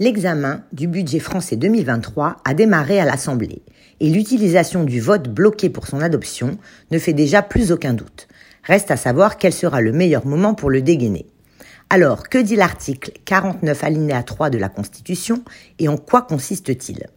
L'examen 0.00 0.62
du 0.72 0.86
budget 0.86 1.18
français 1.18 1.56
2023 1.56 2.36
a 2.44 2.54
démarré 2.54 3.00
à 3.00 3.04
l'Assemblée 3.04 3.62
et 3.98 4.08
l'utilisation 4.10 4.84
du 4.84 5.00
vote 5.00 5.28
bloqué 5.28 5.70
pour 5.70 5.88
son 5.88 6.00
adoption 6.00 6.56
ne 6.92 7.00
fait 7.00 7.14
déjà 7.14 7.42
plus 7.42 7.72
aucun 7.72 7.94
doute. 7.94 8.28
Reste 8.62 8.92
à 8.92 8.96
savoir 8.96 9.38
quel 9.38 9.52
sera 9.52 9.80
le 9.80 9.90
meilleur 9.90 10.24
moment 10.24 10.54
pour 10.54 10.70
le 10.70 10.82
dégainer. 10.82 11.26
Alors, 11.90 12.28
que 12.28 12.38
dit 12.38 12.54
l'article 12.54 13.10
49 13.24 13.82
alinéa 13.82 14.22
3 14.22 14.50
de 14.50 14.58
la 14.58 14.68
Constitution 14.68 15.42
et 15.80 15.88
en 15.88 15.96
quoi 15.96 16.22
consiste-t-il? 16.22 17.08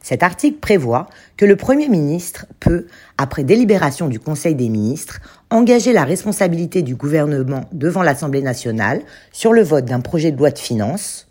Cet 0.00 0.22
article 0.22 0.60
prévoit 0.60 1.08
que 1.36 1.44
le 1.44 1.56
Premier 1.56 1.88
ministre 1.88 2.46
peut, 2.60 2.86
après 3.16 3.42
délibération 3.42 4.06
du 4.06 4.20
Conseil 4.20 4.54
des 4.54 4.68
ministres, 4.68 5.18
engager 5.50 5.92
la 5.92 6.04
responsabilité 6.04 6.82
du 6.82 6.94
gouvernement 6.94 7.64
devant 7.72 8.04
l'Assemblée 8.04 8.42
nationale 8.42 9.02
sur 9.32 9.52
le 9.52 9.62
vote 9.62 9.86
d'un 9.86 10.00
projet 10.00 10.30
de 10.30 10.38
loi 10.38 10.52
de 10.52 10.58
finances, 10.58 11.27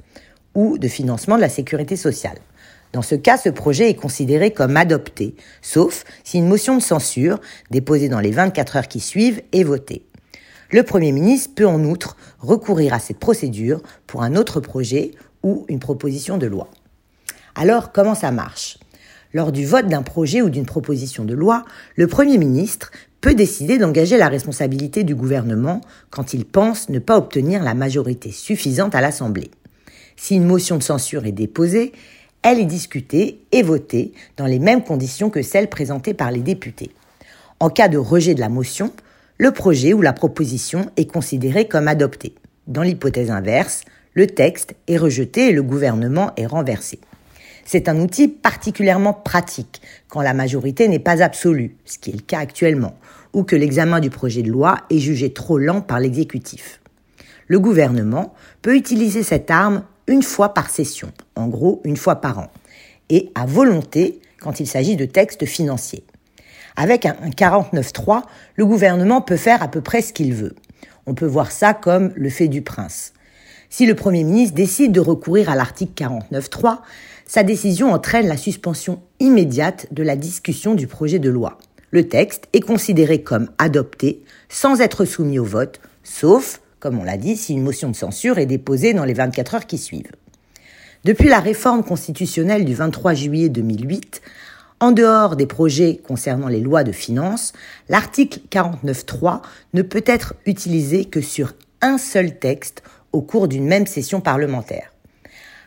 ou 0.57 0.79
de 0.79 0.87
financement 0.87 1.35
de 1.35 1.41
la 1.41 1.49
sécurité 1.49 1.95
sociale. 1.95 2.39
Dans 2.91 3.03
ce 3.03 3.13
cas, 3.13 3.37
ce 3.37 3.49
projet 3.49 3.91
est 3.91 3.95
considéré 3.95 4.51
comme 4.51 4.75
adopté, 4.75 5.35
sauf 5.61 6.03
si 6.23 6.39
une 6.39 6.47
motion 6.47 6.75
de 6.75 6.81
censure, 6.81 7.39
déposée 7.69 8.09
dans 8.09 8.19
les 8.19 8.31
24 8.31 8.77
heures 8.77 8.87
qui 8.87 8.99
suivent, 8.99 9.43
est 9.53 9.63
votée. 9.63 10.03
Le 10.71 10.81
Premier 10.81 11.11
ministre 11.11 11.51
peut 11.55 11.67
en 11.67 11.83
outre 11.83 12.17
recourir 12.39 12.93
à 12.93 12.99
cette 12.99 13.19
procédure 13.19 13.81
pour 14.07 14.23
un 14.23 14.35
autre 14.35 14.59
projet 14.59 15.11
ou 15.43 15.65
une 15.69 15.79
proposition 15.79 16.39
de 16.39 16.47
loi. 16.47 16.69
Alors, 17.53 17.91
comment 17.91 18.15
ça 18.15 18.31
marche? 18.31 18.79
Lors 19.33 19.51
du 19.51 19.65
vote 19.65 19.87
d'un 19.87 20.01
projet 20.01 20.41
ou 20.41 20.49
d'une 20.49 20.65
proposition 20.65 21.23
de 21.23 21.35
loi, 21.35 21.65
le 21.95 22.07
Premier 22.07 22.39
ministre 22.39 22.91
peut 23.21 23.35
décider 23.35 23.77
d'engager 23.77 24.17
la 24.17 24.27
responsabilité 24.27 25.03
du 25.03 25.13
gouvernement 25.13 25.81
quand 26.09 26.33
il 26.33 26.45
pense 26.45 26.89
ne 26.89 26.99
pas 26.99 27.17
obtenir 27.17 27.63
la 27.63 27.75
majorité 27.75 28.31
suffisante 28.31 28.95
à 28.95 29.01
l'Assemblée. 29.01 29.51
Si 30.17 30.35
une 30.35 30.45
motion 30.45 30.77
de 30.77 30.83
censure 30.83 31.25
est 31.25 31.31
déposée, 31.31 31.93
elle 32.41 32.59
est 32.59 32.65
discutée 32.65 33.39
et 33.51 33.63
votée 33.63 34.13
dans 34.35 34.45
les 34.45 34.59
mêmes 34.59 34.83
conditions 34.83 35.29
que 35.29 35.41
celles 35.41 35.69
présentées 35.69 36.13
par 36.13 36.31
les 36.31 36.41
députés. 36.41 36.91
En 37.59 37.69
cas 37.69 37.87
de 37.87 37.97
rejet 37.97 38.35
de 38.35 38.39
la 38.39 38.49
motion, 38.49 38.91
le 39.37 39.51
projet 39.51 39.93
ou 39.93 40.01
la 40.01 40.13
proposition 40.13 40.91
est 40.97 41.09
considéré 41.11 41.67
comme 41.67 41.87
adopté. 41.87 42.33
Dans 42.67 42.81
l'hypothèse 42.81 43.31
inverse, 43.31 43.83
le 44.13 44.27
texte 44.27 44.75
est 44.87 44.97
rejeté 44.97 45.49
et 45.49 45.53
le 45.53 45.63
gouvernement 45.63 46.31
est 46.35 46.47
renversé. 46.47 46.99
C'est 47.65 47.87
un 47.87 47.99
outil 47.99 48.27
particulièrement 48.27 49.13
pratique 49.13 49.81
quand 50.07 50.21
la 50.21 50.33
majorité 50.33 50.87
n'est 50.87 50.99
pas 50.99 51.21
absolue, 51.21 51.75
ce 51.85 51.97
qui 51.99 52.09
est 52.09 52.15
le 52.15 52.21
cas 52.21 52.39
actuellement, 52.39 52.97
ou 53.33 53.43
que 53.43 53.55
l'examen 53.55 53.99
du 53.99 54.09
projet 54.09 54.41
de 54.41 54.49
loi 54.49 54.77
est 54.89 54.99
jugé 54.99 55.33
trop 55.33 55.57
lent 55.57 55.81
par 55.81 55.99
l'exécutif. 55.99 56.81
Le 57.47 57.59
gouvernement 57.59 58.33
peut 58.61 58.75
utiliser 58.75 59.21
cette 59.21 59.51
arme 59.51 59.83
une 60.07 60.23
fois 60.23 60.53
par 60.53 60.69
session, 60.69 61.11
en 61.35 61.47
gros 61.47 61.81
une 61.83 61.97
fois 61.97 62.17
par 62.17 62.39
an, 62.39 62.47
et 63.09 63.31
à 63.35 63.45
volonté 63.45 64.19
quand 64.39 64.59
il 64.59 64.67
s'agit 64.67 64.95
de 64.95 65.05
textes 65.05 65.45
financiers. 65.45 66.03
Avec 66.75 67.05
un 67.05 67.15
49.3, 67.35 68.21
le 68.55 68.65
gouvernement 68.65 69.21
peut 69.21 69.37
faire 69.37 69.63
à 69.63 69.67
peu 69.67 69.81
près 69.81 70.01
ce 70.01 70.13
qu'il 70.13 70.33
veut. 70.33 70.55
On 71.07 71.15
peut 71.15 71.25
voir 71.25 71.51
ça 71.51 71.73
comme 71.73 72.11
le 72.15 72.29
fait 72.29 72.47
du 72.47 72.61
prince. 72.61 73.13
Si 73.69 73.85
le 73.85 73.95
Premier 73.95 74.23
ministre 74.23 74.55
décide 74.55 74.91
de 74.91 74.99
recourir 74.99 75.49
à 75.49 75.55
l'article 75.55 75.91
49.3, 76.03 76.79
sa 77.25 77.43
décision 77.43 77.91
entraîne 77.91 78.27
la 78.27 78.37
suspension 78.37 79.01
immédiate 79.19 79.87
de 79.91 80.03
la 80.03 80.15
discussion 80.15 80.75
du 80.75 80.87
projet 80.87 81.19
de 81.19 81.29
loi. 81.29 81.57
Le 81.91 82.07
texte 82.07 82.47
est 82.53 82.61
considéré 82.61 83.23
comme 83.23 83.49
adopté 83.57 84.23
sans 84.49 84.79
être 84.79 85.03
soumis 85.03 85.39
au 85.39 85.43
vote, 85.43 85.81
sauf 86.03 86.61
comme 86.87 86.99
on 86.99 87.03
l'a 87.03 87.17
dit, 87.17 87.35
si 87.35 87.51
une 87.51 87.63
motion 87.63 87.89
de 87.89 87.97
censure 87.97 88.37
est 88.37 88.45
déposée 88.45 88.93
dans 88.93 89.03
les 89.03 89.13
24 89.13 89.55
heures 89.55 89.67
qui 89.67 89.77
suivent. 89.77 90.13
Depuis 91.03 91.27
la 91.27 91.41
réforme 91.41 91.83
constitutionnelle 91.83 92.63
du 92.63 92.75
23 92.75 93.13
juillet 93.13 93.49
2008, 93.49 94.21
en 94.79 94.93
dehors 94.93 95.35
des 95.35 95.47
projets 95.47 95.97
concernant 95.97 96.47
les 96.47 96.61
lois 96.61 96.85
de 96.85 96.93
finances, 96.93 97.51
l'article 97.89 98.39
49.3 98.49 99.41
ne 99.73 99.81
peut 99.81 100.05
être 100.05 100.35
utilisé 100.45 101.03
que 101.03 101.19
sur 101.19 101.55
un 101.81 101.97
seul 101.97 102.39
texte 102.39 102.83
au 103.11 103.21
cours 103.21 103.49
d'une 103.49 103.67
même 103.67 103.85
session 103.85 104.21
parlementaire. 104.21 104.93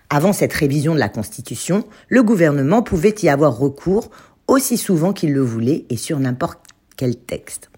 Avant 0.08 0.32
cette 0.32 0.54
révision 0.54 0.94
de 0.94 1.00
la 1.00 1.10
Constitution, 1.10 1.84
le 2.08 2.22
gouvernement 2.22 2.81
pouvait 2.81 3.14
y 3.20 3.28
avoir 3.28 3.58
recours 3.58 4.10
aussi 4.47 4.78
souvent 4.78 5.12
qu'il 5.12 5.34
le 5.34 5.42
voulait 5.42 5.84
et 5.91 5.98
sur 5.98 6.19
n'importe 6.19 6.60
quel 6.97 7.14
texte. 7.14 7.69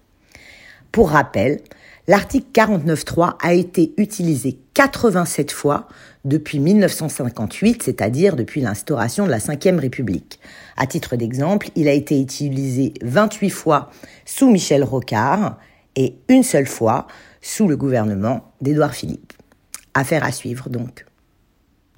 Pour 0.93 1.09
rappel, 1.09 1.59
L'article 2.05 2.47
49.3 2.53 3.35
a 3.41 3.53
été 3.53 3.93
utilisé 3.95 4.59
87 4.73 5.53
fois 5.53 5.87
depuis 6.25 6.59
1958, 6.59 7.81
c'est-à-dire 7.81 8.35
depuis 8.35 8.59
l'instauration 8.59 9.25
de 9.25 9.31
la 9.31 9.37
Ve 9.37 9.79
République. 9.79 10.37
À 10.75 10.85
titre 10.85 11.15
d'exemple, 11.15 11.69
il 11.75 11.87
a 11.87 11.93
été 11.93 12.19
utilisé 12.19 12.93
28 13.03 13.49
fois 13.49 13.89
sous 14.25 14.51
Michel 14.51 14.83
Rocard 14.83 15.57
et 15.95 16.15
une 16.27 16.43
seule 16.43 16.67
fois 16.67 17.07
sous 17.41 17.69
le 17.69 17.77
gouvernement 17.77 18.51
d'Édouard 18.59 18.93
Philippe. 18.93 19.31
Affaire 19.93 20.25
à 20.25 20.33
suivre 20.33 20.69
donc. 20.69 21.05